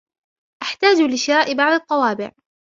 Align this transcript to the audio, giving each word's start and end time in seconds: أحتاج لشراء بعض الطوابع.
أحتاج 0.61 1.01
لشراء 1.01 1.53
بعض 1.55 1.73
الطوابع. 1.73 2.31